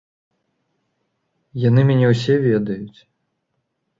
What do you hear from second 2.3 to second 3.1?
ведаюць.